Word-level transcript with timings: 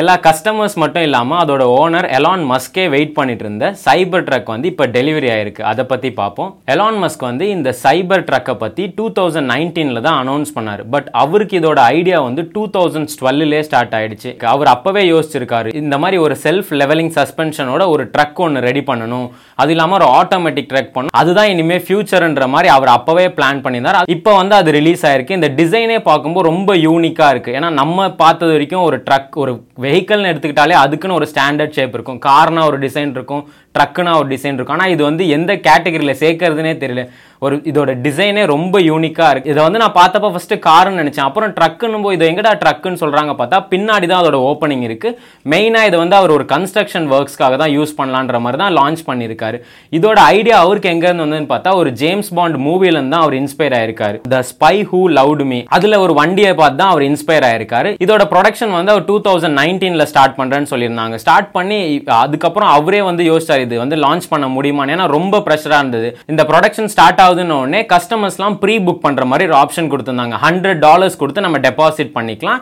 எல்லா 0.00 0.14
கஸ்டமர்ஸ் 0.22 0.74
மட்டும் 0.82 1.04
இல்லாமல் 1.06 1.40
அதோட 1.40 1.64
ஓனர் 1.80 2.06
எலான் 2.16 2.44
மஸ்கே 2.52 2.84
வெயிட் 2.94 3.12
பண்ணிட்டு 3.18 3.44
இருந்த 3.44 3.66
சைபர் 3.82 4.24
ட்ரக் 4.28 4.48
வந்து 4.52 4.66
இப்போ 4.70 4.84
டெலிவரி 4.96 5.28
ஆயிருக்கு. 5.34 5.62
அதை 5.72 5.82
பற்றி 5.92 6.08
பார்ப்போம் 6.16 6.48
எலான் 6.72 6.98
மஸ்க் 7.02 7.22
வந்து 7.28 7.44
இந்த 7.56 7.72
சைபர் 7.82 8.24
ட்ரக்கை 8.28 8.54
பற்றி 8.62 8.84
டூ 8.96 9.04
தௌசண்ட் 9.18 9.48
நைன்டீனில் 9.52 10.00
தான் 10.06 10.18
அனௌன்ஸ் 10.22 10.50
பண்ணார். 10.56 10.82
பட் 10.94 11.06
அவருக்கு 11.22 11.58
இதோட 11.60 11.82
ஐடியா 11.98 12.18
வந்து 12.28 12.44
டூ 12.54 12.64
தௌசண்ட் 12.76 13.14
டுவெல்லே 13.20 13.60
ஸ்டார்ட் 13.68 13.94
ஆயிடுச்சு. 13.98 14.32
அவர் 14.54 14.72
அப்போவே 14.72 15.04
யோசிச்சிருக்காரு 15.12 15.74
இந்த 15.82 15.98
மாதிரி 16.04 16.18
ஒரு 16.24 16.36
செல்ஃப் 16.46 16.72
லெவலிங் 16.82 17.12
சஸ்பென்ஷனோட 17.18 17.86
ஒரு 17.94 18.06
ட்ரக் 18.16 18.42
ஒன்று 18.46 18.64
ரெடி 18.68 18.82
பண்ணணும். 18.90 19.28
அது 19.64 19.72
இல்லாமல் 19.76 19.98
ஒரு 20.00 20.08
ஆட்டோமேட்டிக் 20.18 20.68
ட்ரக் 20.74 20.92
பண்ணணும். 20.96 21.16
அதுதான் 21.22 21.52
இனிமேல் 21.54 21.84
ஃபியூச்சர்ன்ற 21.86 22.50
மாதிரி 22.56 22.70
அவர் 22.78 22.94
அப்போவே 22.96 23.28
பிளான் 23.38 23.62
பண்ணியிருந்தார். 23.66 24.00
இப்போ 24.16 24.34
வந்து 24.40 24.56
அது 24.60 24.76
ரிலீஸ் 24.80 25.06
ஆயிருக்கு. 25.12 25.38
இந்த 25.40 25.52
டிசைனே 25.62 26.00
பார்க்கும்போது 26.10 26.50
ரொம்ப 26.50 26.78
யூனிக்காக 26.88 27.32
இருக்குது 27.36 27.56
ஏன்னா 27.60 27.72
நம்ம 27.80 28.10
பார்த்தது 28.24 28.52
வரைக்கும் 28.58 28.86
ஒரு 28.90 29.00
ட்ரக் 29.08 29.40
ஒரு 29.44 29.54
வெஹிக்கல்னு 29.86 30.30
எடுத்துக்கிட்டாலே 30.32 30.78
அதுக்குன்னு 30.84 31.18
ஒரு 31.20 31.28
ஸ்டாண்டர்ட் 31.32 31.76
ஷேப் 31.78 31.94
இருக்கும். 31.98 32.22
கார்னா 32.28 32.64
ஒரு 32.70 32.78
டிசைன் 32.86 33.14
இருக்கும். 33.18 33.44
ட்ரக்குனா 33.76 34.10
ஒரு 34.22 34.28
டிசைன் 34.32 34.56
இருக்கும். 34.56 34.78
ஆனால் 34.78 34.92
இது 34.94 35.02
வந்து 35.10 35.24
எந்த 35.36 35.52
கேட்டகரியில் 35.68 36.20
சேர்க்கறதுனே 36.24 36.72
தெரியல. 36.82 37.02
ஒரு 37.44 37.54
இதோட 37.70 37.90
டிசைனே 38.04 38.42
ரொம்ப 38.52 38.76
யூனிக்காக 38.88 39.30
இருக்குது 39.32 39.52
இதை 39.54 39.62
வந்து 39.64 39.80
நான் 39.82 39.96
பார்த்தப்ப 39.98 40.28
ஃபஸ்ட்டு 40.34 40.56
காருன்னு 40.66 41.00
நினச்சேன். 41.02 41.26
அப்புறம் 41.28 41.50
ட்ரக்குன்னு 41.56 41.98
போய் 42.04 42.16
இது 42.16 42.28
எங்கடா 42.30 42.52
ட்ரக்குன்னு 42.62 43.00
சொல்கிறாங்க 43.02 43.32
பார்த்தா 43.40 43.58
பின்னாடி 43.72 44.06
தான் 44.10 44.20
அதோட 44.22 44.38
ஓப்பனிங் 44.50 44.84
இருக்குது 44.88 45.16
மெயினாக 45.52 45.88
இதை 45.88 45.98
வந்து 46.02 46.16
அவர் 46.20 46.32
ஒரு 46.36 46.44
கன்ஸ்ட்ரக்ஷன் 46.52 47.08
ஒர்க்ஸ்க்காக 47.16 47.56
தான் 47.62 47.72
யூஸ் 47.76 47.92
பண்ணலான்ற 47.98 48.38
மாதிரி 48.44 48.60
தான் 48.62 48.74
லான்ச் 48.78 49.02
பண்ணியிருக்காரு. 49.08 49.58
இதோட 49.98 50.18
ஐடியா 50.36 50.58
அவருக்கு 50.66 50.92
எங்கேருந்து 50.94 51.24
வந்ததுன்னு 51.26 51.50
பார்த்தா 51.52 51.72
ஒரு 51.80 51.92
ஜேம்ஸ் 52.02 52.30
பாண்ட் 52.38 52.58
மூவிலேருந்து 52.68 53.14
தான் 53.16 53.24
அவர் 53.26 53.36
இன்ஸ்பயர் 53.42 53.76
ஆயிருக்காரு. 53.80 54.16
The 54.34 54.40
spy 54.52 54.74
who 54.92 55.02
loved 55.18 55.46
me 55.50 55.60
அதில் 55.78 56.00
ஒரு 56.04 56.14
வண்டியை 56.20 56.54
பார்த்து 56.62 56.80
தான் 56.82 56.92
அவர் 56.94 57.06
இன்ஸ்பயர் 57.10 57.48
ஆயிருக்காரு. 57.50 57.92
இதோட 58.06 58.24
ப்ரொடக்ஷன் 58.32 58.74
வந்து 58.78 58.94
அவர் 58.94 59.06
டூ 59.10 59.18
தௌசண்ட் 59.28 59.58
நைன்டீனில் 59.74 60.08
ஸ்டார்ட் 60.10 60.36
பண்ணுறேன்னு 60.38 60.70
சொல்லியிருந்தாங்க. 60.72 61.14
ஸ்டார்ட் 61.22 61.50
பண்ணி 61.56 61.78
அதுக்கப்புறம் 62.24 62.70
அவரே 62.76 63.00
வந்து 63.08 63.22
யோசிச்சார் 63.30 63.62
இது 63.64 63.74
வந்து 63.82 63.96
லான்ச் 64.04 64.26
பண்ண 64.32 64.46
முடியுமான்னு. 64.56 64.92
ஏன்னா 64.94 65.06
ரொம்ப 65.16 65.40
ப்ரெஷராக 65.46 65.82
இருந்தது. 65.82 66.08
இந்த 66.32 66.42
ப்ரொடக்ஷன் 66.50 66.90
ஸ்டார்ட் 66.94 67.20
ஆகுதுன்னு 67.24 67.56
உடனே 67.62 67.80
கஸ்டமர்ஸ்லாம் 67.92 68.56
ப்ரீ 68.62 68.74
புக் 68.86 69.02
பண்ணுற 69.06 69.24
மாதிரி 69.30 69.44
ஒரு 69.50 69.56
ஆப்ஷன் 69.62 69.90
கொடுத்துருந்தாங்க. 69.92 70.38
ஹண்ட்ரட் 70.46 70.80
டாலர்ஸ் 70.86 71.18
கொடுத்து 71.22 71.44
நம்ம 71.46 71.60
டெபாசிட் 71.66 72.12
பண்ணிக்கலாம். 72.18 72.60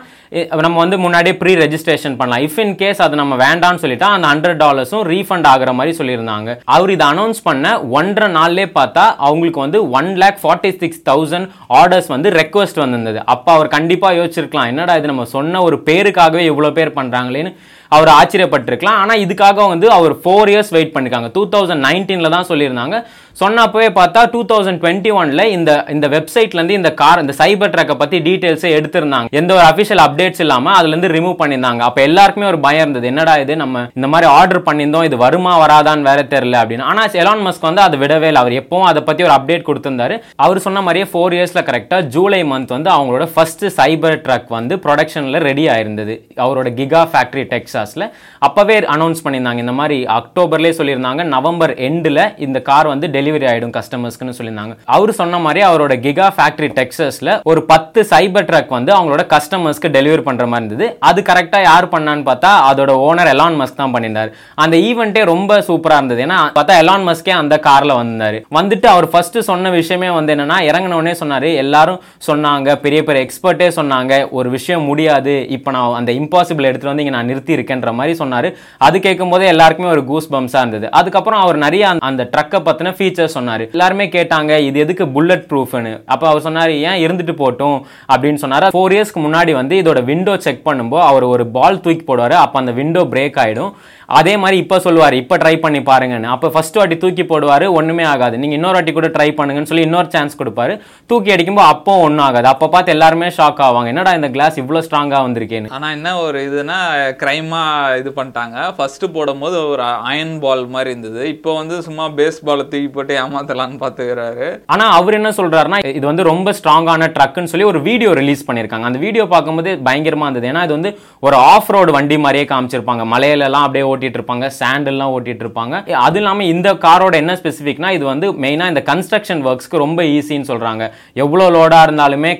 நம்ம 0.65 0.77
வந்து 0.83 0.97
முன்னாடியே 1.05 1.35
ப்ரீ 1.41 1.51
ரெஜிஸ்ட்ரேஷன் 1.63 2.17
பண்ணலாம். 2.19 2.43
இஃப் 2.47 2.59
இன் 2.63 2.75
கேஸ் 2.81 3.01
அது 3.07 3.21
நம்ம 3.21 3.33
வேண்டாம்னு 3.45 3.81
சொல்லிட்டா 3.83 4.09
அந்த 4.15 4.27
ஹண்ட்ரட் 4.33 4.59
டாலர்ஸும் 4.63 5.03
ரீஃபண்ட் 5.13 5.49
ஆகுற 5.53 5.71
மாதிரி 5.79 5.93
சொல்லியிருந்தாங்க. 5.99 6.49
அவர் 6.75 6.93
இதை 6.95 7.07
அனௌன்ஸ் 7.13 7.41
பண்ண 7.49 7.73
ஒன்றரை 7.99 8.29
நாள்லே 8.39 8.67
பார்த்தா 8.79 9.05
அவங்களுக்கு 9.27 9.61
வந்து 9.65 9.81
one 9.99 10.11
lakh 10.23 10.39
forty 10.43 10.71
six 10.83 11.03
thousand 11.11 11.49
orders 11.81 12.09
வந்து 12.15 12.29
ரெக்வஸ்ட் 12.39 12.81
வந்திருந்தது. 12.83 13.19
அப்போ 13.35 13.51
அவர் 13.57 13.73
கண்டிப்பாக 13.77 14.17
யோசிச்சிருக்கலாம். 14.21 14.69
என்னடா 14.73 14.95
இது 14.99 15.11
நம்ம 15.11 15.27
சொன்ன 15.35 15.61
ஒரு 15.67 15.77
பேருக்காகவே 15.87 16.43
இவ்வளோ 16.51 16.71
பேர் 16.77 16.92
பண்ணுறாங்களேன்னு 16.93 17.51
அவர் 17.95 18.11
ஆச்சரியப்பட்டிருக்கலாம். 18.19 18.99
ஆனால் 19.03 19.21
இதுக்காக 19.25 19.67
வந்து 19.73 19.89
அவர் 19.97 20.15
ஃபோர் 20.23 20.51
இயர்ஸ் 20.53 20.73
வெயிட் 20.77 20.95
பண்ணிருக்காங்க. 20.95 21.29
டூ 21.37 21.43
தௌசண்ட் 21.55 21.85
நைன்டீனில் 21.89 22.35
தான் 22.37 22.49
சொல்லியிருந்தாங்க. 22.51 22.97
சொன்னப்பவே 23.41 23.87
பார்த்தா 23.97 24.21
டூ 24.33 24.39
தௌசண்ட் 24.49 24.79
டுவெண்ட்டி 24.81 25.11
ஒனில் 25.19 25.43
இந்த 25.53 25.71
இந்த 25.93 26.07
வெப்சைட்லேருந்து 26.15 26.75
இந்த 26.79 26.89
கார் 26.99 27.21
இந்த 27.21 27.33
சைபர் 27.39 27.71
ட்ரக்கை 27.75 27.95
பற்றி 28.01 28.17
டீட்டெயில்ஸே 28.27 28.69
எடுத்திருந்தாங்க. 28.77 29.27
எந்த 29.39 29.51
ஒரு 29.57 29.65
அஃபிஷியல் 29.69 30.01
அப்டேட்ஸ் 30.03 30.41
இல்லாமல் 30.45 30.75
அதுலேருந்து 30.79 31.09
ரிமூவ் 31.15 31.37
பண்ணியிருந்தாங்க. 31.39 31.81
அப்போ 31.87 32.01
எல்லாருக்குமே 32.07 32.47
ஒரு 32.51 32.59
பயம் 32.65 32.83
இருந்தது. 32.85 33.07
என்னடா 33.11 33.33
இது? 33.43 33.53
நம்ம 33.63 33.81
இந்த 33.97 34.07
மாதிரி 34.13 34.27
ஆர்டர் 34.39 34.61
பண்ணியிருந்தோம். 34.67 35.07
இது 35.09 35.17
வருமா 35.23 35.53
வராதான்னு 35.63 36.07
வேற 36.09 36.21
தெரியல 36.35 36.59
அப்படின்னு. 36.63 36.85
ஆனால் 36.91 37.17
எலான் 37.23 37.43
மஸ்க் 37.47 37.67
வந்து 37.69 37.83
அதை 37.85 37.97
விடவே 38.03 38.29
இல்லை. 38.31 38.43
அவர் 38.43 38.55
எப்பவும் 38.61 38.89
அதை 38.91 39.03
பற்றி 39.09 39.25
ஒரு 39.27 39.35
அப்டேட் 39.37 39.67
கொடுத்துருந்தாரு. 39.69 40.17
அவர் 40.47 40.63
சொன்ன 40.67 40.83
மாதிரியே 40.87 41.07
ஃபோர் 41.13 41.35
இயர்ஸில் 41.37 41.65
கரெக்டாக 41.71 42.07
ஜூலை 42.15 42.41
மந்த் 42.51 42.75
வந்து 42.77 42.91
அவங்களோட 42.97 43.27
ஃபர்ஸ்ட் 43.33 43.65
சைபர் 43.79 44.19
ட்ரக் 44.27 44.55
வந்து 44.59 44.75
ப்ரொடக்ஷனில் 44.85 45.41
ரெடி 45.49 45.67
ஆயிருந்தது. 45.75 46.15
அவரோட 46.45 46.69
கிகா 46.79 47.03
ஃபேக்ட்ரி 47.13 47.45
டெக்ஸா 47.55 47.82
டெக்ஸாஸில் 47.83 48.05
அப்போவே 48.47 48.75
அனௌன்ஸ் 48.95 49.23
பண்ணியிருந்தாங்க. 49.25 49.61
இந்த 49.65 49.73
மாதிரி 49.79 49.97
அக்டோபர்லேயே 50.17 50.73
சொல்லியிருந்தாங்க. 50.79 51.21
நவம்பர் 51.35 51.73
எண்டில் 51.87 52.23
இந்த 52.45 52.57
கார் 52.69 52.87
வந்து 52.93 53.07
டெலிவரி 53.15 53.45
ஆகிடும் 53.51 53.75
கஸ்டமர்ஸ்க்குன்னு 53.77 54.35
சொல்லியிருந்தாங்க. 54.39 54.73
அவர் 54.95 55.11
சொன்ன 55.19 55.39
மாதிரி 55.45 55.61
அவரோட 55.69 55.93
கிகா 56.05 56.27
ஃபேக்டரி 56.37 56.69
டெக்ஸஸில் 56.79 57.31
ஒரு 57.51 57.63
பத்து 57.71 57.99
சைபர் 58.13 58.47
ட்ரக் 58.49 58.75
வந்து 58.77 58.91
அவங்களோட 58.97 59.23
கஸ்டமர்ஸ்க்கு 59.35 59.93
டெலிவரி 59.97 60.23
பண்ணுற 60.27 60.47
மாதிரி 60.51 60.61
இருந்தது. 60.63 60.87
அது 61.09 61.19
கரெக்டாக 61.29 61.67
யார் 61.69 61.91
பண்ணான்னு 61.95 62.25
பார்த்தா 62.29 62.51
அதோட 62.69 62.91
ஓனர் 63.07 63.31
எலான் 63.33 63.59
மஸ்க் 63.61 63.81
தான் 63.81 63.93
பண்ணியிருந்தார். 63.95 64.31
அந்த 64.63 64.75
ஈவெண்ட்டே 64.89 65.23
ரொம்ப 65.33 65.59
சூப்பராக 65.69 66.01
இருந்தது. 66.01 66.21
ஏன்னா 66.27 66.39
பார்த்தா 66.57 66.79
எலான் 66.83 67.07
மஸ்கே 67.09 67.33
அந்த 67.41 67.55
காரில் 67.67 67.97
வந்தார். 68.01 68.37
வந்துட்டு 68.59 68.87
அவர் 68.93 69.07
ஃபர்ஸ்ட் 69.13 69.39
சொன்ன 69.49 69.71
விஷயமே 69.79 70.09
வந்து 70.17 70.33
என்னன்னா 70.35 70.59
இறங்கின 70.69 70.97
உடனே 70.99 71.15
சொன்னார் 71.21 71.49
எல்லாரும் 71.63 72.01
சொன்னாங்க 72.29 72.69
பெரிய 72.85 72.99
பெரிய 73.07 73.21
எக்ஸ்பர்ட்டே 73.25 73.69
சொன்னாங்க 73.79 74.13
ஒரு 74.37 74.47
விஷயம் 74.57 74.87
முடியாது. 74.89 75.33
இப்போ 75.55 75.69
நான் 75.75 75.97
அந்த 75.99 76.11
இம்பாசிபிள் 76.21 76.67
எடுத்துட்டு 76.69 76.91
வந்து 76.91 77.03
இங்கே 77.03 77.15
நான் 77.17 77.29
நிறுத்தி 77.31 77.53
இருக்கேன்ற 77.63 77.93
மாதிரி 77.93 78.15
சொன்னார். 78.15 78.53
அது 78.77 78.99
கேட்கும் 78.99 79.29
போதே 79.29 79.47
எல்லாருக்குமே 79.47 79.89
ஒரு 79.89 80.05
கூஸ் 80.05 80.33
பம்ஸாக 80.33 80.57
இருந்தது. 80.57 80.91
அதுக்கப்புறம் 80.91 81.41
அவர் 81.41 81.57
நிறைய 81.57 81.95
அந்த- 81.99 82.29
ட்ரக்கை 82.37 82.51
பற்றின 82.51 82.91
ஃபீச்சர்ஸ் 82.91 83.25
சொன்னார். 83.25 83.69
எல்லாருமே 83.69 84.07
கேட்டாங்க 84.07 84.59
இது 84.59 84.79
எதுக்கு 84.79 85.07
புல்லட் 85.07 85.45
ப்ரூஃப்னு 85.49 86.01
அப்போ 86.05 86.27
அவர் 86.27 86.41
சொன்னார் 86.41 86.71
ஏன் 86.71 87.07
இருந்துட்டு 87.07 87.43
போட்டோம் 87.43 87.81
அப்படின்னு 88.13 88.35
சொன்னார். 88.35 88.63
ஃபோர் 88.63 88.93
இயர்ஸ்க்கு 88.93 89.19
முன்னாடி 89.19 89.53
வந்து 89.53 89.75
இதோட 89.75 90.03
விண்டோ 90.03 90.37
செக் 90.37 90.67
பண்ணும்போது 90.67 90.99
அவர் 90.99 91.23
ஒரு 91.23 91.47
பால் 91.47 91.79
தூக்கி 91.79 92.15
போடுவார். 92.15 92.31
அப்போ 92.31 92.59
அந்த 92.59 92.71
விண்டோ 92.71 93.03
பிரேக் 93.03 93.37
ஆகிடும் 93.37 93.73
அதே 94.05 94.37
மாதிரி 94.37 94.57
இப்போ 94.57 94.79
சொல்லுவார் 94.79 95.13
இப்போ 95.13 95.37
ட்ரை 95.37 95.55
பண்ணி 95.55 95.79
பாருங்கன்னு. 95.79 96.23
அப்போ 96.23 96.49
ஃபர்ஸ்ட் 96.49 96.75
வாட்டி 96.75 96.97
தூக்கி 96.97 97.23
போடுவார் 97.23 97.71
ஒன்றுமே 97.71 98.03
ஆகாது. 98.03 98.37
நீங்கள் 98.37 98.55
இன்னொரு 98.55 98.73
வாட்டி 98.73 98.91
கூட 98.91 99.07
ட்ரை 99.07 99.31
பண்ணுங்கன்னு 99.31 99.63
சொல்லி 99.63 99.83
இன்னொரு 99.83 100.09
சான்ஸ் 100.09 100.41
கொடுப்பாரு. 100.43 100.79
தூக்கி 101.05 101.31
அடிக்கும்போது 101.31 101.67
அப்போ 101.67 101.97
ஒன்றும் 101.97 102.25
ஆகாது. 102.25 102.47
அப்போ 102.47 102.67
பார்த்து 102.67 102.91
எல்லாருமே 102.91 103.27
ஷாக் 103.27 103.59
ஆவாங்க. 103.59 103.85
என்னடா 103.85 104.11
இந்த 104.11 104.29
கிளாஸ் 104.29 104.59
இவ்வளோ 104.59 104.83
ஸ்ட்ராங்காக 104.89 105.21
வந்திருக்கேன்னு? 105.27 105.71
ஆனால் 105.71 105.91
என்ன 105.91 106.17
ஒரு 106.17 106.39
இதுனா 106.39 106.77
கிரைம் 107.23 107.52
இது 107.97 108.11
பண்ணிட்டாங்க. 108.15 108.57
ஃபஸ்ட்டு 108.77 109.13
போடும்போது 109.13 109.67
ஒரு 109.67 109.83
அயன் 109.83 110.39
பால் 110.39 110.67
மாதிரி 110.67 110.89
இருந்தது. 110.89 111.27
இப்போ 111.27 111.55
வந்து 111.55 111.81
சும்மா 111.81 112.05
பேஸ் 112.17 112.39
பாலை 112.43 112.67
தூக்கி 112.67 112.87
போட்டு 112.87 113.19
ஏமாத்தலாம்னு 113.19 113.81
பார்த்துக்கிறாரு 113.83 114.47
ஆனா 114.65 114.85
அவர் 114.91 115.13
என்ன 115.13 115.29
சொல்றாருன்னா 115.29 115.85
இது 115.85 116.05
வந்து 116.05 116.23
ரொம்ப 116.23 116.51
ஸ்ட்ராங்கான 116.51 117.11
ட்ரக்குன்னு 117.15 117.51
சொல்லி 117.53 117.65
ஒரு 117.65 117.81
வீடியோ 117.81 118.13
ரிலீஸ் 118.13 118.51
பண்ணியிருக்காங்க 118.51 118.81
அந்த 118.83 118.99
வீடியோ 118.99 119.25
பார்க்கும்போது 119.25 119.77
பயங்கரமாக 119.79 120.29
இருந்தது. 120.29 120.53
ஏன்னா 120.53 120.63
இது 120.63 120.73
வந்து 120.73 120.91
ஒரு 121.19 121.35
ஆஃப் 121.35 121.69
ரோடு 121.69 121.91
வண்டி 121.91 122.17
மாதிரியே 122.17 122.45
காமிச்சிருப்பாங்க. 122.49 123.03
மலையிலலாம் 123.13 123.65
அப்படியே 123.65 123.85
ஓட்டிட்டு 123.91 124.19
இருப்பாங்க. 124.19 124.49
சாண்டல்லாம் 124.59 125.13
ஓட்டிட்டு 125.15 125.43
இருப்பாங்க. 125.45 125.75
அது 126.05 126.17
இல்லாமல் 126.17 126.45
இந்த 126.45 126.73
காரோட 126.85 127.13
என்ன 127.13 127.33
ஸ்பெசிஃபிக்னா 127.33 127.89
இது 127.89 128.05
வந்து 128.05 128.33
மெயினாக 128.33 128.67
இந்த 128.67 128.83
கன்ஸ்ட்ரக்ஷன் 128.85 129.43
ஒர்க்ஸ்க்கு 129.49 129.77
ரொம்ப 129.77 130.03
ஈஸின்னு 130.13 130.49
சொல்கிறாங்க 130.51 130.83
எவ்வளோ 131.13 131.49
லோடாக 131.49 131.87
இருந்தாலுமே 131.87 132.31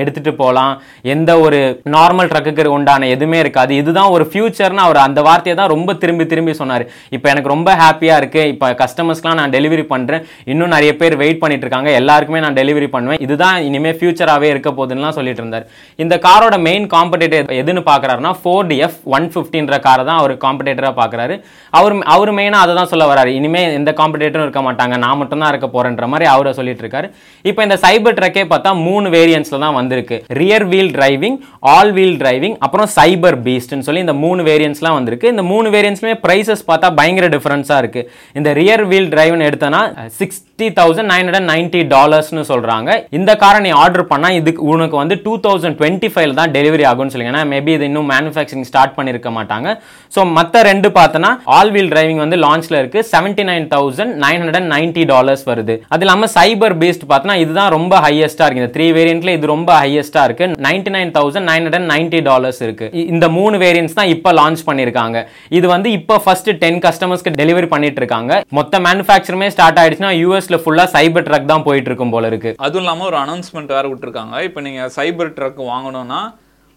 எடுத்துகிட்டு 0.00 0.32
எ- 0.32 0.38
போகலாம் 0.40 0.72
எந்த 1.02 1.40
ஒரு 1.40 1.58
நார்மல் 1.90 2.30
ட்ரக்குக்கு 2.30 2.66
உண்டான 2.70 3.06
எதுவுமே 3.06 3.38
இருக்காது. 3.38 3.74
இதுதான் 3.74 4.08
ஒரு 4.08 4.24
ஃபியூச்சர்னு 4.50 4.82
அவர் 4.86 4.98
அந்த 5.06 5.20
வார்த்தையை 5.26 5.54
தான் 5.58 5.70
ரொம்ப 5.72 5.90
திரும்பி 6.02 6.24
திரும்பி 6.30 6.52
சொன்னார். 6.60 6.84
இப்போ 7.16 7.26
எனக்கு 7.32 7.50
ரொம்ப 7.52 7.70
ஹாப்பியா 7.80 8.14
இருக்கு. 8.20 8.42
இப்போ 8.52 8.66
கஸ்டமர்ஸ்க்குலாம் 8.80 9.38
நான் 9.40 9.52
டெலிவரி 9.56 9.84
பண்ணுறேன் 9.92 10.22
இன்னும் 10.52 10.72
நிறைய 10.74 10.92
பேர் 11.00 11.14
வெயிட் 11.22 11.40
பண்ணிட்டு 11.42 11.64
இருக்காங்க 11.66 11.90
எல்லாருக்குமே 12.00 12.40
நான் 12.44 12.56
டெலிவரி 12.60 12.88
பண்ணுவேன். 12.94 13.20
இதுதான் 13.26 13.56
இனிமேல் 13.68 13.96
ஃபியூச்சராகவே 13.98 14.48
இருக்க 14.52 14.70
போகுதுன்னுலாம் 14.78 15.16
சொல்லிட்டு 15.18 15.42
இருந்தார். 15.42 15.66
இந்த 16.04 16.14
காரோட 16.26 16.58
மெயின் 16.68 16.86
காம்படேட்டர் 16.94 17.54
எதுன்னு 17.62 17.84
பார்க்குறாருன்னா 17.90 18.32
ஃபோர்டு 18.40 18.78
எஃப் 18.86 19.00
ஒன் 19.16 19.28
ஃபிஃப்டின்ற 19.34 19.78
காரை 19.86 20.04
தான் 20.10 20.20
அவர் 20.22 20.34
காம்படேட்டராக 20.46 20.94
பார்க்குறாரு 21.00 21.36
அவர் 21.80 21.96
அவர் 22.16 22.32
மெயினாக 22.40 22.64
அதை 22.66 22.74
தான் 22.80 22.90
சொல்ல 22.92 23.06
வராரு 23.12 23.32
இனிமே 23.38 23.62
எந்த 23.80 23.94
காம்படேட்டரும் 24.02 24.46
இருக்க 24.48 24.62
மாட்டாங்க. 24.68 24.96
நான் 25.06 25.20
மட்டும் 25.22 25.42
தான் 25.44 25.52
இருக்க 25.54 25.68
போகிறேன்ற 25.76 26.08
மாதிரி 26.14 26.28
அவரை 26.34 26.54
சொல்லிட்டு 26.60 26.84
இருக்காரு. 26.84 27.08
இப்போ 27.44 27.60
இந்த 27.68 27.78
சைபர் 27.86 28.18
ட்ரக்கே 28.20 28.46
பார்த்தா 28.54 28.72
மூணு 28.88 29.06
வேரியன்ஸில் 29.16 29.64
தான் 29.66 29.76
வந்திருக்கு. 29.80 30.18
Rear 30.42 30.66
wheel 30.74 30.92
driving 30.98 31.38
all 31.74 31.92
wheel 31.98 32.18
driving 32.22 32.56
அப்புறம் 32.66 32.88
சைபர் 32.98 33.38
பீஸ்ட்னு 33.46 33.86
சொல்லி 33.86 34.04
இந்த 34.06 34.14
மூணு 34.24 34.39
வேரியன்ஸ்லாம் 34.48 34.96
வந்திருக்கு. 34.98 35.28
இந்த 35.28 35.42
மூணு 35.52 35.70
வேரியன்ட்ஸ்லுமே 35.70 36.14
பிரைசஸ் 36.26 36.62
பார்த்தா 36.70 36.90
பயங்கர 37.00 37.28
டிஃப்ரென்ஸாக 37.36 37.82
இருக்குது 37.82 38.08
இந்த 38.40 38.52
rear 38.60 38.84
wheel 38.92 39.10
டிரைவ்னு 39.16 39.48
six 40.20 40.40
sixty 40.60 40.78
thousand 40.78 41.08
nine 41.10 41.22
hundred 41.26 41.46
ninety 41.50 41.80
டாலர்ஸ்னு 41.92 42.42
சொல்றாங்க. 42.48 42.90
இந்த 43.18 43.30
காரை 43.42 43.58
நீ 43.66 43.70
ஆர்டர் 43.82 44.04
பண்ணால் 44.10 44.34
இதுக்கு 44.38 44.62
உனக்கு 44.72 44.96
வந்து 45.00 45.14
டூ 45.24 45.34
தௌசண்ட் 45.46 45.76
டுவெண்ட்டி 45.78 46.08
ஃபைவ்ல 46.14 46.34
தான் 46.40 46.52
டெலிவரி 46.56 46.84
ஆகும்னு 46.90 47.12
சொல்லுங்க. 47.12 47.30
ஏன்னா 47.32 47.44
மேபி 47.52 47.70
இது 47.76 47.86
இன்னும் 47.90 48.08
மேனுஃபேக்சரிங் 48.12 48.66
ஸ்டார்ட் 48.70 48.92
பண்ணிருக்க 48.96 49.30
மாட்டாங்க. 49.36 49.68
ஸோ 50.14 50.22
மற்ற 50.38 50.62
ரெண்டு 50.68 50.88
பார்த்தோன்னா 50.98 51.30
ஆல் 51.58 51.72
வீல் 51.76 51.88
டிரைவிங் 51.92 52.20
வந்து 52.24 52.38
லான்ச்ல 52.44 52.80
இருக்கு. 52.82 53.02
Seventy 53.12 53.46
nine 53.50 53.68
thousand 53.74 54.12
nine 54.24 54.42
hundred 54.42 54.68
ninety 54.74 55.04
dollars 55.12 55.44
வருது. 55.50 55.76
அது 55.94 56.04
இல்லாம 56.06 56.28
சைபர் 56.36 56.74
பேஸ்ட் 56.82 57.06
பார்த்தனா 57.12 57.36
இதுதான் 57.44 57.70
ரொம்ப 57.76 58.02
ஹையஸ்டா 58.06 58.46
இருக்கு. 58.46 58.62
இந்த 58.64 58.72
த்ரீ 58.76 58.88
வேரியன்ட்ல 58.98 59.36
இது 59.38 59.50
ரொம்ப 59.54 59.72
ஹையஸ்டா 59.82 60.24
இருக்கு. 60.30 60.48
Ninety 60.68 60.92
nine 60.98 61.14
thousand 61.16 61.48
nine 61.52 61.64
hundred 61.66 61.88
ninety 61.94 62.22
dollars 62.30 62.62
இருக்கு 62.66 62.88
இந்த 63.14 63.28
மூணு 63.38 63.62
வேரியன்ட்ஸ் 63.64 63.98
தான் 64.00 64.12
இப்போ 64.16 64.32
லான்ச் 64.40 64.66
பண்ணிருக்காங்க. 64.68 65.24
இது 65.60 65.66
வந்து 65.74 65.90
இப்போ 66.00 66.18
ஃபர்ஸ்ட் 66.26 66.52
டென் 66.64 66.82
கஸ்டமர்ஸ்க்கு 66.88 67.36
டெலிவரி 67.40 67.70
பண்ணிட்டு 67.74 68.02
இருக்காங்க. 68.04 68.42
மொத்த 68.60 68.84
மேனுஃபேக்சருமே 68.90 69.50
ஸ்டார்ட் 69.56 69.82
ஆயிடுச்சுன்னா 69.84 70.14
யூஎஸ் 70.22 70.48
யூஎஸ்ல 70.50 70.62
ஃபுல்லா 70.62 70.84
சைபர் 70.94 71.26
ட்ரக் 71.26 71.50
தான் 71.50 71.64
போயிட்டு 71.66 71.88
இருக்கும் 71.90 72.12
போல 72.14 72.28
இருக்கு. 72.30 72.50
அதுவும் 72.66 72.82
இல்லாம 72.82 73.04
ஒரு 73.10 73.16
அனௌன்ஸ்மெண்ட் 73.24 73.72
வேற 73.76 73.84
விட்டுருக்காங்க. 73.90 74.34
இப்போ 74.46 74.60
நீங்க 74.66 74.82
சைபர் 74.96 75.34
ட்ரக் 75.36 75.60
வாங்கணும்னா 75.72 76.20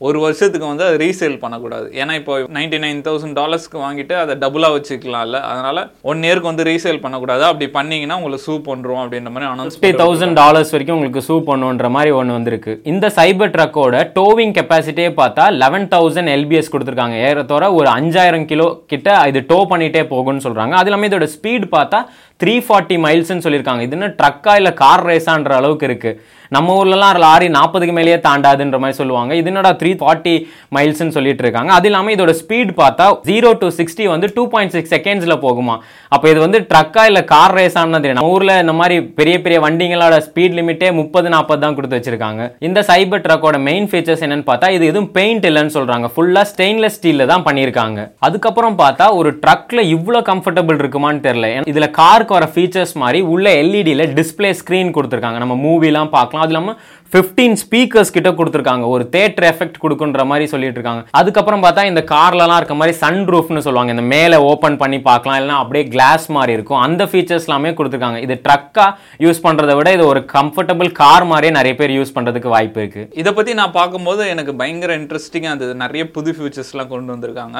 ஒரு 0.07 0.17
வருஷத்துக்கு 0.23 0.67
வந்து 0.69 0.85
அதை 0.87 0.95
ரீசேல் 1.03 1.35
பண்ணக்கூடாது. 1.43 1.87
ஏன்னா 2.01 2.13
இப்போ 2.19 2.33
நைன்டி 2.57 2.77
நைன் 2.85 3.01
தௌசண்ட் 3.07 3.35
டாலர்ஸ்க்கு 3.39 3.77
வாங்கிட்டு 3.83 4.15
அதை 4.21 4.33
டபுளாக 4.43 4.75
வச்சுக்கலாம்ல. 4.75 5.39
அதனால 5.51 5.83
ஒன் 6.11 6.23
இயர்க்கு 6.27 6.49
வந்து 6.51 6.65
ரீசேல் 6.69 7.01
பண்ணக்கூடாது. 7.03 7.43
அப்படி 7.49 7.67
பண்ணீங்கன்னா 7.77 8.17
உங்களுக்கு 8.19 8.45
சூ 8.47 8.55
பண்ணுறோம் 8.69 9.01
அப்படின்ற 9.03 9.31
மாதிரி 9.35 9.49
அனௌன்ஸ் 9.51 9.77
ஃபிஃப்டி 9.77 9.93
தௌசண்ட் 10.03 10.37
டாலர்ஸ் 10.41 10.73
வரைக்கும் 10.75 10.97
உங்களுக்கு 10.97 11.23
சூ 11.29 11.37
பண்ணுன்ற 11.49 11.89
மாதிரி 11.97 12.13
ஒன்று 12.19 12.37
வந்திருக்கு. 12.37 12.73
இந்த 12.93 13.11
சைபர் 13.19 13.53
ட்ரக்கோட 13.55 14.03
டோவிங் 14.19 14.53
கெப்பாசிட்டியே 14.57 15.11
பார்த்தா 15.21 15.45
லெவன் 15.63 15.87
தௌசண்ட் 15.95 16.33
எல்பிஎஸ் 16.35 16.73
கொடுத்துருக்காங்க. 16.75 17.17
ஏறத்தோற 17.29 17.71
ஒரு 17.79 17.89
அஞ்சாயிரம் 17.97 18.49
கிலோ 18.51 18.67
கிட்ட 18.93 19.17
இது 19.31 19.41
டோ 19.53 19.61
பண்ணிட்டே 19.71 20.03
போகும்னு 20.13 20.45
சொல்றாங்க. 20.47 20.75
அது 20.81 20.89
இல்லாமல் 20.89 21.11
இதோட 21.11 21.27
ஸ்பீட் 21.37 21.67
பார்த்தா 21.77 22.01
த்ரீ 22.43 22.53
ஃபார்ட்டி 22.67 22.95
மைல்ஸ்னு 23.03 23.43
சொல்லியிருக்காங்க. 23.43 23.83
இது 23.87 23.95
என்ன 23.97 24.07
ட்ரக்கா 24.21 24.53
இல்லை 24.59 24.71
கார் 24.83 25.05
ரேஸான்ற 25.09 25.53
அளவுக்கு 25.59 25.85
இருக்கு. 25.89 26.11
நம்ம 26.55 26.75
ஊர்லலாம் 26.79 27.19
லாரி 27.25 27.47
நாற்பதுக்கு 27.57 27.93
மேலேயே 27.97 28.17
தாண்டாதுன்ற 28.27 28.77
மாதிரி 28.83 28.97
சொல்லுவாங்க. 29.01 29.31
இது 29.39 29.49
என்னடா 29.51 29.71
த்ரீ 29.81 29.91
ஃபார்ட்டி 30.01 30.33
மைல்ஸ்னு 30.75 31.15
சொல்லிட்டு 31.17 31.43
இருக்காங்க. 31.45 31.71
அது 31.79 31.87
இல்லாமல் 31.89 32.13
இதோட 32.15 32.33
ஸ்பீட் 32.41 32.71
பார்த்தா 32.81 33.05
ஜீரோ 33.29 33.51
டு 33.61 33.67
சிக்ஸ்டி 33.79 34.05
வந்து 34.13 34.29
டூ 34.37 34.43
பாயிண்ட் 34.53 34.73
சிக்ஸ் 34.75 34.93
செகண்ட்ஸில் 34.95 35.35
போகுமா. 35.45 35.75
அப்போ 36.15 36.25
இது 36.33 36.39
வந்து 36.45 36.59
ட்ரக்கா 36.71 37.05
இல்லை 37.11 37.23
கார் 37.33 37.55
ரேஸான்னு 37.59 38.01
தெரியும் 38.03 38.19
நம்ம 38.19 38.33
ஊரில் 38.37 38.55
இந்த 38.63 38.75
மாதிரி 38.79 38.97
பெரிய 39.19 39.35
பெரிய 39.45 39.59
வண்டிங்களோட 39.65 40.17
ஸ்பீட் 40.27 40.57
லிமிட்டே 40.59 40.89
முப்பது 40.99 41.27
நாற்பது 41.35 41.61
தான் 41.65 41.77
கொடுத்து 41.77 41.97
வச்சிருக்காங்க. 41.99 42.41
இந்த 42.67 42.79
சைபர் 42.89 43.23
ட்ரக்கோட 43.27 43.59
மெயின் 43.69 43.87
ஃபீச்சர்ஸ் 43.91 44.23
என்னன்னு 44.27 44.47
பார்த்தா 44.51 44.69
இது 44.77 44.83
எதுவும் 44.91 45.09
பெயிண்ட் 45.17 45.47
இல்லைன்னு 45.51 45.75
சொல்கிறாங்க 45.77 46.09
ஃபுல்லாக 46.15 46.45
ஸ்டெயின்லெஸ் 46.51 46.97
ஸ்டீலில் 46.99 47.29
தான் 47.33 47.45
பண்ணியிருக்காங்க. 47.47 47.99
அதுக்கப்புறம் 48.27 48.77
பார்த்தா 48.83 49.07
ஒரு 49.21 49.31
ட்ரக்கில் 49.45 49.83
இவ்வளோ 49.95 50.21
கம்ஃபர்டபுள் 50.31 50.79
இருக்குமான்னு 50.81 51.25
தெரியல. 51.27 51.49
ஏன்னா 51.57 51.89
காருக்கு 52.01 52.37
வர 52.37 52.45
ஃபீச்சர்ஸ் 52.53 52.95
மாதிரி 53.03 53.21
உள்ள 53.33 53.47
எல்இடியில் 53.63 54.05
டிஸ்ப்ளே 54.19 54.51
ஸ்க்ரீன் 54.61 54.93
கொடுத்துருக்காங்க. 54.97 55.39
நம்ம 55.43 55.57
மூவிலாம் 55.65 56.13
பார்க்கலாம். 56.17 56.42
அது 56.43 56.53
இல்லாமல் 56.53 56.77
ஃபிஃப்டீன் 57.13 57.57
ஸ்பீக்கர்ஸ் 57.63 58.13
கிட்ட 58.15 58.29
கொடுத்துருக்காங்க. 58.37 58.85
ஒரு 58.93 59.03
தேட்டர் 59.15 59.47
எஃபெக்ட் 59.49 59.81
கொடுக்குன்ற 59.81 60.21
மாதிரி 60.29 60.45
சொல்லிட்டு 60.53 60.77
இருக்காங்க 60.79 61.01
அதுக்கப்புறம் 61.19 61.63
பார்த்தா 61.65 61.81
இந்த 61.89 62.01
கார்லலாம் 62.13 62.59
இருக்க 62.61 62.75
மாதிரி 62.79 62.93
சன் 63.03 63.21
ரூஃப்னு 63.33 63.63
சொல்லுவாங்க. 63.65 63.93
இந்த 63.95 64.05
மேலே 64.15 64.37
ஓப்பன் 64.51 64.77
பண்ணி 64.83 64.99
பார்க்கலாம். 65.09 65.37
இல்லைன்னா 65.39 65.59
அப்படியே 65.63 65.85
கிளாஸ் 65.95 66.25
மாதிரி 66.37 66.55
இருக்கும். 66.57 66.81
அந்த 66.85 67.05
ஃபீச்சர்ஸ் 67.11 67.47
எல்லாமே 67.49 67.71
கொடுத்துருக்காங்க. 67.79 68.21
இது 68.27 68.35
ட்ரக்காக 68.47 68.89
யூஸ் 69.25 69.43
பண்ணுறதை 69.45 69.75
விட 69.79 69.91
இது 69.97 70.05
ஒரு 70.13 70.23
கம்ஃபர்டபுள் 70.35 70.89
கார் 71.01 71.27
மாதிரியே 71.31 71.53
நிறைய 71.59 71.75
பேர் 71.81 71.95
யூஸ் 71.97 72.15
பண்ணுறதுக்கு 72.17 72.53
வாய்ப்பு 72.55 72.81
இருக்குது 72.83 73.07
இதை 73.23 73.33
பற்றி 73.37 73.53
நான் 73.61 73.75
பார்க்கும்போது 73.79 74.21
எனக்கு 74.33 74.53
பயங்கர 74.63 74.93
இன்ட்ரெஸ்டிங்காக 75.01 75.51
இருந்தது. 75.53 75.75
நிறைய 75.83 76.05
புது 76.17 76.31
ஃபியூச்சர்ஸ்லாம் 76.37 76.91
கொண்டு 76.93 77.13
வந்திருக்காங்க. 77.15 77.59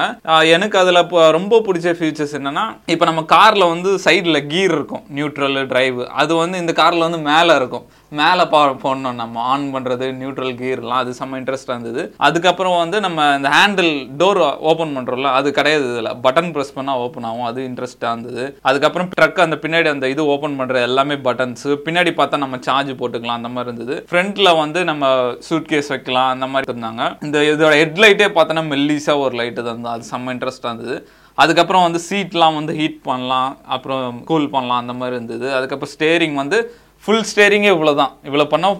எனக்கு 0.56 0.76
அதில் 0.82 1.02
இப்போ 1.04 1.20
ரொம்ப 1.38 1.62
பிடிச்ச 1.68 1.96
ஃபியூச்சர்ஸ் 1.98 2.36
என்னென்னா 2.40 2.66
இப்போ 2.94 3.06
நம்ம 3.10 3.24
காரில் 3.36 3.70
வந்து 3.72 3.90
சைடில் 4.06 4.44
கீர் 4.52 4.74
இருக்கும். 4.78 5.04
நியூட்ரல் 5.18 5.58
டிரைவ் 5.72 5.98
அது 6.22 6.32
வந்து 6.42 6.56
இந்த 6.64 6.74
காரில் 6.80 7.06
வந்து 7.08 7.22
மேலே 7.30 7.54
இருக்கும். 7.60 7.86
மேலே 8.20 8.44
பா 8.52 8.60
போடணும். 8.84 9.18
நம்ம 9.22 9.42
ஆன் 9.52 9.66
பண்ணுறது 9.74 10.06
நியூட்ரல் 10.20 10.54
கியர்லாம் 10.60 11.00
அது 11.02 11.12
செம்ம 11.18 11.38
இன்ட்ரெஸ்டாக 11.40 11.76
இருந்தது. 11.76 12.02
அதுக்கப்புறம் 12.28 12.76
வந்து 12.82 12.98
நம்ம 13.06 13.26
இந்த 13.38 13.50
ஹேண்டில் 13.56 13.92
டோர் 14.20 14.40
ஓப்பன் 14.70 14.94
பண்ணுறோம்ல 14.96 15.32
அது 15.38 15.48
கிடையாது 15.58 15.86
இதில். 15.92 16.10
பட்டன் 16.26 16.52
ப்ரெஸ் 16.56 16.74
பண்ணால் 16.76 17.00
ஓப்பன் 17.04 17.28
ஆகும் 17.30 17.48
அது 17.50 17.62
இன்ட்ரெஸ்ட்டாக 17.70 18.14
இருந்தது. 18.14 18.44
அதுக்கப்புறம் 18.70 19.10
ட்ரக் 19.16 19.44
அந்த 19.46 19.58
பின்னாடி 19.64 19.90
அந்த 19.94 20.08
இது 20.14 20.24
ஓப்பன் 20.34 20.58
பண்ணுற 20.60 20.82
எல்லாமே 20.90 21.18
பட்டன்ஸ் 21.26 21.66
பின்னாடி 21.88 22.12
பார்த்தா 22.20 22.42
நம்ம 22.44 22.60
சார்ஜ் 22.68 22.92
போட்டுக்கலாம் 23.02 23.38
அந்த 23.40 23.50
மாதிரி 23.56 23.70
இருந்தது. 23.70 23.96
ஃப்ரண்ட்டில் 24.12 24.58
வந்து 24.62 24.82
நம்ம 24.92 25.12
சூட் 25.48 25.70
கேஸ் 25.72 25.92
வைக்கலாம் 25.94 26.32
அந்த 26.36 26.48
மாதிரி 26.52 26.72
இருந்தாங்க. 26.72 27.02
இந்த 27.26 27.38
இதோட 27.50 27.74
ஹெட்லைட்டே 27.82 28.30
பார்த்தோன்னா 28.38 28.64
மெல்லிஸாக 28.72 29.24
ஒரு 29.26 29.36
லைட்டு 29.42 29.66
தான் 29.68 29.92
அது 29.96 30.10
செம்ம 30.14 30.34
இன்ட்ரெஸ்ட்டாக 30.36 30.72
இருந்தது. 30.72 30.96
அதுக்கப்புறம் 31.42 31.84
வந்து 31.84 32.00
சீட்லாம் 32.08 32.56
வந்து 32.58 32.72
ஹீட் 32.80 32.98
பண்ணலாம் 33.06 33.52
அப்புறம் 33.74 34.18
கூல் 34.28 34.52
பண்ணலாம் 34.52 34.82
அந்த 34.82 34.94
மாதிரி 34.98 35.16
இருந்தது. 35.16 35.46
அதுக்கப்புறம் 35.56 35.92
ஸ்டேரிங் 35.94 36.36
வந்து 36.40 36.58
ஃபுல் 37.04 37.26
ஸ்டேரிங்கே 37.28 37.70
இவ்வளோ 37.74 37.92
தான் 37.98 38.12
இவ்வளோ 38.28 38.44
பண்ணால் 38.52 38.76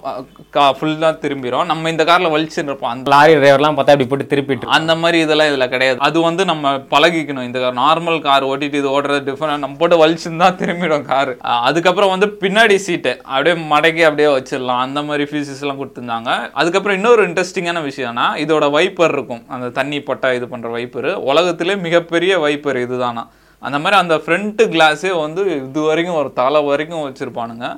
ஃபுல்லாக 0.77 1.11
திரும்பிடும் 1.23 1.67
நம்ம 1.71 1.91
இந்த 1.93 2.05
காரில் 2.11 2.31
வலிச்சுன்னு 2.35 2.71
இருப்போம். 2.71 2.93
அந்த 2.95 3.11
லாரி 3.13 3.33
டிரைவர்லாம் 3.35 3.77
பார்த்தா 3.79 3.95
இப்படி 3.95 4.09
போட்டு 4.11 4.27
திருப்பிட்டு 4.31 4.71
அந்த 4.77 4.93
மாதிரி 5.01 5.19
இதெல்லாம் 5.25 5.51
இதில் 5.51 5.73
கிடையாது. 5.75 5.99
அது 6.07 6.19
வந்து 6.29 6.43
நம்ம 6.51 6.73
பழகிக்கணும். 6.95 7.47
இந்த 7.49 7.71
நார்மல் 7.81 8.19
கார் 8.29 8.49
ஓட்டிட்டு 8.51 8.81
இது 8.83 8.91
ஓடுறது 8.97 9.21
டிஃபரெண்ட் 9.29 9.65
நம்ம 9.65 9.79
போட்டு 9.83 10.01
வலிச்சுன்னு 10.03 10.43
தான் 10.45 10.59
திரும்பிடும் 10.63 11.07
கார். 11.13 11.33
அதுக்கப்புறம் 11.69 12.13
வந்து 12.15 12.29
பின்னாடி 12.43 12.79
சீட்டு 12.87 13.15
அப்படியே 13.35 13.57
மடக்கி 13.75 14.05
அப்படியே 14.11 14.31
வச்சிடலாம். 14.39 14.83
அந்த 14.87 15.03
மாதிரி 15.09 15.27
ஃபீச்சர்ஸ் 15.31 15.63
எல்லாம் 15.67 15.81
கொடுத்துருந்தாங்க. 15.85 16.41
அதுக்கப்புறம் 16.63 16.99
இன்னொரு 17.01 17.23
இன்ட்ரெஸ்டிங்கான 17.31 17.87
விஷயம்னா 17.91 18.29
இதோட 18.45 18.67
வைப்பர் 18.79 19.17
இருக்கும். 19.19 19.47
அந்த 19.57 19.73
தண்ணி 19.81 20.01
பட்டா 20.11 20.31
இது 20.41 20.49
பண்ற 20.55 20.71
வைப்பர் 20.81 21.13
உலகத்திலே 21.31 21.77
மிகப்பெரிய 21.87 22.39
வைப்பர் 22.49 22.85
இதுதானா. 22.87 23.25
அந்த 23.63 23.79
மாதிரி 23.83 23.97
அந்த 24.05 24.17
ஃப்ரண்ட் 24.25 24.63
கிளாஸே 24.75 25.13
வந்து 25.25 25.43
இது 25.67 25.83
வரைக்கும் 25.91 26.21
ஒரு 26.23 26.31
தலை 26.39 26.61
வரைக்கும் 26.71 27.05
வச்சிருப்பானுங்க. 27.09 27.69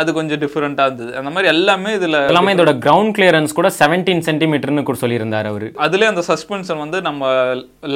அது 0.00 0.10
கொஞ்சம் 0.16 0.40
டிஃப்ரெண்ட்டாக 0.42 0.88
இருந்தது. 0.88 1.10
அந்த 1.20 1.30
மாதிரி 1.30 1.48
எல்லாமே 1.54 1.90
இதில் 1.94 2.18
எல்லாமே 2.30 2.52
இதோட 2.54 2.72
கிரவுண்ட் 2.84 3.14
கிளியரன்ஸ் 3.16 3.56
கூட 3.58 3.68
செவன்டீன் 3.80 4.22
சென்டிமீட்டர்னு 4.28 4.84
கூட 4.90 4.98
சொல்லியிருந்தாரு 5.00 5.48
அவரு. 5.52 5.66
அதுலேயே 5.86 6.10
அந்த 6.12 6.22
சஸ்பென்ஷன் 6.28 6.82
வந்து 6.84 7.00
நம்ம 7.08 7.32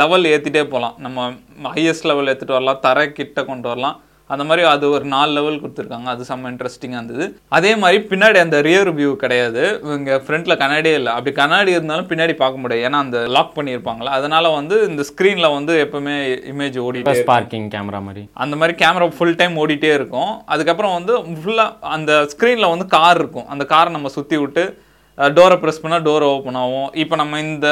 லெவல் 0.01 0.27
ஏற்றிட்டே 0.33 0.65
போகலாம் 0.75 0.97
நம்ம 1.07 1.29
ஹையஸ்ட் 1.77 2.11
லெவல் 2.11 2.31
ஏற்றிட்டு 2.33 2.57
வரலாம் 2.59 2.83
தரை 2.89 3.07
கிட்ட 3.13 3.45
கொண்டு 3.51 3.69
வரலாம். 3.69 3.97
அந்த 4.33 4.45
மாதிரி 4.49 4.63
அது 4.75 4.85
ஒரு 4.97 5.05
நாலு 5.13 5.31
லெவல் 5.37 5.59
கொடுத்துருக்காங்க. 5.63 6.09
அது 6.15 6.23
செம்ம 6.29 6.51
இன்ட்ரெஸ்டிங்காக 6.53 7.01
இருந்தது. 7.01 7.27
அதே 7.57 7.73
மாதிரி 7.83 7.99
பின்னாடி 8.11 8.39
அந்த 8.45 8.59
ரியர் 8.69 8.91
வியூ 8.99 9.11
கிடையாது. 9.25 9.63
இங்கே 9.97 10.15
ஃப்ரண்ட்டில் 10.27 10.59
கண்ணாடியே 10.63 10.95
இல்லை. 11.01 11.13
அப்படி 11.17 11.35
கண்ணாடி 11.41 11.71
இருந்தாலும் 11.77 12.09
பின்னாடி 12.13 12.35
பார்க்க 12.41 12.63
முடியாது. 12.63 12.87
ஏன்னா 12.89 13.01
அந்த 13.07 13.21
லாக் 13.37 13.55
பண்ணியிருப்பாங்களா 13.59 14.17
அதனால 14.21 14.49
வந்து 14.59 14.79
இந்த 14.91 15.05
ஸ்க்ரீனில் 15.11 15.55
வந்து 15.57 15.75
எப்பவுமே 15.85 16.17
இமேஜ் 16.55 16.79
ஓடிட்டே 16.87 17.15
பார்க்கிங் 17.35 17.69
கேமரா 17.75 18.01
மாதிரி. 18.09 18.25
அந்த 18.45 18.57
மாதிரி 18.63 18.77
கேமரா 18.83 19.09
ஃபுல் 19.19 19.39
டைம் 19.43 19.61
ஓடிட்டே 19.65 19.93
இருக்கும். 19.99 20.33
அதுக்கப்புறம் 20.55 20.97
வந்து 20.99 21.15
ஃபுல்லாக 21.43 21.93
அந்த 21.99 22.13
ஸ்க்ரீனில் 22.35 22.73
வந்து 22.75 22.89
கார் 22.97 23.21
இருக்கும். 23.23 23.49
அந்த 23.55 23.67
காரை 23.75 23.93
நம்ம 23.99 24.11
சுற்றி 24.19 24.39
விட்டு 24.43 24.65
டோரை 25.37 25.57
ப்ரெஸ் 25.61 25.81
பண்ணால் 25.83 26.03
டோர் 26.07 26.25
ஓப்பன் 26.31 26.59
ஆகும். 26.63 26.89
இப்போ 27.03 27.15
நம்ம 27.21 27.39
இந்த 27.45 27.69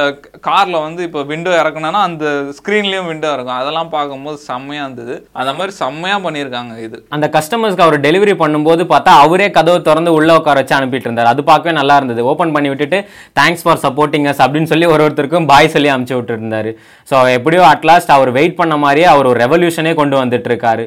காரில் 0.47 0.77
வந்து 0.85 1.01
இப்போ 1.09 1.21
விண்டோ 1.31 1.51
இறக்கணும்னா 1.63 2.01
அந்த 2.09 2.25
ஸ்க்ரீன்லேயும் 2.59 3.09
விண்டோ 3.11 3.31
இருக்கும். 3.37 3.59
அதெல்லாம் 3.63 3.91
பார்க்கும்போது 3.97 4.39
செம்மையாக 4.47 4.87
இருந்தது. 4.87 5.15
அந்த 5.41 5.53
மாதிரி 5.59 5.75
செம்மையாக 5.81 6.21
பண்ணியிருக்காங்க 6.27 6.75
இது. 6.87 6.99
அந்த 7.17 7.27
கஸ்டமர்ஸ்க்கு 7.37 7.87
அவர் 7.87 7.99
டெலிவரி 8.07 8.35
பண்ணும்போது 8.43 8.85
பார்த்தா 8.93 9.15
அவரே 9.25 9.49
கதவை 9.59 9.81
திறந்து 9.89 10.17
உள்ளே 10.19 10.35
உட்கார 10.41 10.63
வச்சு 10.63 10.77
அனுப்பிட்டு 10.79 11.09
இருந்தார். 11.09 11.31
அது 11.33 11.45
பார்க்கவே 11.51 11.75
நல்லா 11.81 11.97
இருந்தது. 12.01 12.25
ஓப்பன் 12.33 12.55
பண்ணி 12.57 12.71
விட்டுட்டு 12.73 13.01
தேங்க்ஸ் 13.41 13.65
ஃபார் 13.67 13.83
சப்போர்ட்டிங் 13.87 14.29
அஸ் 14.33 14.43
அப்படின்னு 14.47 14.71
சொல்லி 14.73 14.89
ஒரு 14.95 15.05
ஒருத்தருக்கும் 15.07 15.49
பாய் 15.53 15.73
சொல்லி 15.75 15.91
அனுப்பிச்சு 15.95 16.19
விட்டுருந்தாரு. 16.19 16.73
ஸோ 17.11 17.15
எப்படியோ 17.37 17.63
அட்லாஸ்ட் 17.75 18.13
அவர் 18.17 18.33
வெயிட் 18.39 18.59
பண்ண 18.63 18.75
மாதிரியே 18.87 19.09
அவர் 19.13 19.31
ஒரு 19.33 19.41
ரெவல்யூஷனே 19.45 19.95
கொண்டு 20.01 20.17
வந்துட்டு 20.23 20.51
இருக்காரு. 20.53 20.83